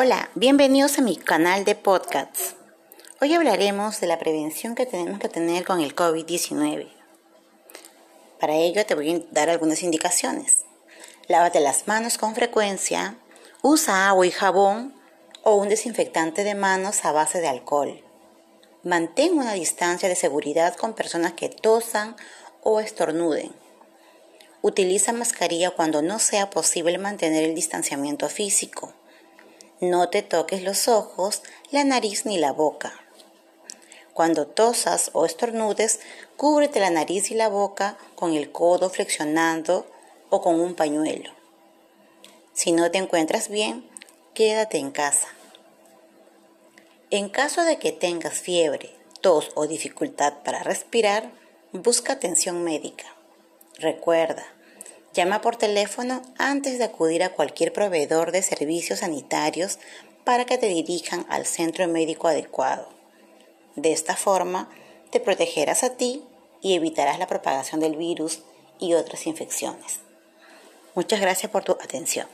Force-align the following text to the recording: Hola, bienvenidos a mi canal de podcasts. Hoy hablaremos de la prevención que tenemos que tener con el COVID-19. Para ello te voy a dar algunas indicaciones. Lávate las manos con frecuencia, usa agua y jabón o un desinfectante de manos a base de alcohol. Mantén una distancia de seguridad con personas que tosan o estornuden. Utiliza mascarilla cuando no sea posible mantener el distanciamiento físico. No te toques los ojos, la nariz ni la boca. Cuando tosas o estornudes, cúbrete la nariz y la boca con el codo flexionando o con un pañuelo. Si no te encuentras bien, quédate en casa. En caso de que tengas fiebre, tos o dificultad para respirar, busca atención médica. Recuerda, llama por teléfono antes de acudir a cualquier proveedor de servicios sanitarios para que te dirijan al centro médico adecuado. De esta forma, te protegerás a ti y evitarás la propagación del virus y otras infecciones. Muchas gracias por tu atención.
Hola, 0.00 0.30
bienvenidos 0.36 0.96
a 0.98 1.02
mi 1.02 1.16
canal 1.16 1.64
de 1.64 1.74
podcasts. 1.74 2.54
Hoy 3.20 3.34
hablaremos 3.34 4.00
de 4.00 4.06
la 4.06 4.16
prevención 4.16 4.76
que 4.76 4.86
tenemos 4.86 5.18
que 5.18 5.28
tener 5.28 5.64
con 5.64 5.80
el 5.80 5.96
COVID-19. 5.96 6.88
Para 8.38 8.54
ello 8.54 8.86
te 8.86 8.94
voy 8.94 9.12
a 9.12 9.20
dar 9.32 9.50
algunas 9.50 9.82
indicaciones. 9.82 10.66
Lávate 11.26 11.58
las 11.58 11.88
manos 11.88 12.16
con 12.16 12.36
frecuencia, 12.36 13.18
usa 13.62 14.08
agua 14.08 14.24
y 14.24 14.30
jabón 14.30 14.94
o 15.42 15.56
un 15.56 15.68
desinfectante 15.68 16.44
de 16.44 16.54
manos 16.54 17.04
a 17.04 17.10
base 17.10 17.40
de 17.40 17.48
alcohol. 17.48 18.00
Mantén 18.84 19.36
una 19.36 19.54
distancia 19.54 20.08
de 20.08 20.14
seguridad 20.14 20.76
con 20.76 20.94
personas 20.94 21.32
que 21.32 21.48
tosan 21.48 22.14
o 22.62 22.78
estornuden. 22.78 23.50
Utiliza 24.62 25.12
mascarilla 25.12 25.72
cuando 25.72 26.02
no 26.02 26.20
sea 26.20 26.50
posible 26.50 26.98
mantener 26.98 27.42
el 27.42 27.56
distanciamiento 27.56 28.28
físico. 28.28 28.94
No 29.80 30.08
te 30.08 30.22
toques 30.22 30.62
los 30.62 30.88
ojos, 30.88 31.42
la 31.70 31.84
nariz 31.84 32.26
ni 32.26 32.36
la 32.36 32.52
boca. 32.52 32.92
Cuando 34.12 34.48
tosas 34.48 35.10
o 35.12 35.24
estornudes, 35.24 36.00
cúbrete 36.36 36.80
la 36.80 36.90
nariz 36.90 37.30
y 37.30 37.34
la 37.34 37.48
boca 37.48 37.96
con 38.16 38.34
el 38.34 38.50
codo 38.50 38.90
flexionando 38.90 39.86
o 40.30 40.40
con 40.42 40.60
un 40.60 40.74
pañuelo. 40.74 41.30
Si 42.54 42.72
no 42.72 42.90
te 42.90 42.98
encuentras 42.98 43.48
bien, 43.48 43.88
quédate 44.34 44.78
en 44.78 44.90
casa. 44.90 45.28
En 47.10 47.28
caso 47.28 47.62
de 47.62 47.78
que 47.78 47.92
tengas 47.92 48.34
fiebre, 48.34 48.92
tos 49.20 49.52
o 49.54 49.68
dificultad 49.68 50.42
para 50.44 50.64
respirar, 50.64 51.30
busca 51.70 52.14
atención 52.14 52.64
médica. 52.64 53.04
Recuerda, 53.78 54.44
llama 55.18 55.40
por 55.40 55.56
teléfono 55.56 56.22
antes 56.38 56.78
de 56.78 56.84
acudir 56.84 57.24
a 57.24 57.30
cualquier 57.30 57.72
proveedor 57.72 58.30
de 58.30 58.40
servicios 58.40 59.00
sanitarios 59.00 59.80
para 60.22 60.44
que 60.44 60.58
te 60.58 60.68
dirijan 60.68 61.26
al 61.28 61.44
centro 61.44 61.88
médico 61.88 62.28
adecuado. 62.28 62.88
De 63.74 63.90
esta 63.90 64.14
forma, 64.14 64.70
te 65.10 65.18
protegerás 65.18 65.82
a 65.82 65.96
ti 65.96 66.22
y 66.62 66.74
evitarás 66.74 67.18
la 67.18 67.26
propagación 67.26 67.80
del 67.80 67.96
virus 67.96 68.42
y 68.78 68.94
otras 68.94 69.26
infecciones. 69.26 69.98
Muchas 70.94 71.20
gracias 71.20 71.50
por 71.50 71.64
tu 71.64 71.72
atención. 71.72 72.28